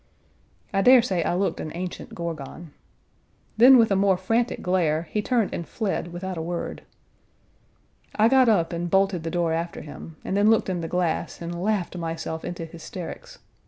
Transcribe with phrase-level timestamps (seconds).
[0.73, 2.71] I dare say I looked an ancient Gorgon.
[3.57, 6.81] Then, with a more frantic glare, he turned and fled without a word.
[8.15, 11.39] I got up and bolted the door after him, and then looked in the glass
[11.39, 13.37] and laughed myself into hysterics.